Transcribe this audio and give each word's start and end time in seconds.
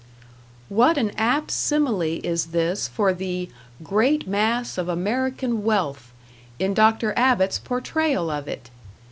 What 0.67 0.97
an 0.97 1.11
apt 1.15 1.51
simile 1.51 2.19
is 2.25 2.47
this 2.47 2.87
for 2.87 3.13
the 3.13 3.51
"great 3.83 4.27
mass 4.27 4.79
of 4.79 4.89
American 4.89 5.63
wealth," 5.63 6.11
in 6.57 6.73
Dr. 6.73 7.13
Abbott's 7.15 7.59
portrayal 7.59 8.31
of 8.31 8.47
it! 8.47 8.71